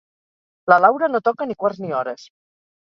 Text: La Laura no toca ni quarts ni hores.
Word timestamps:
La 0.73 0.79
Laura 0.87 1.11
no 1.13 1.23
toca 1.31 1.51
ni 1.51 1.59
quarts 1.63 1.87
ni 1.87 1.97
hores. 2.01 2.27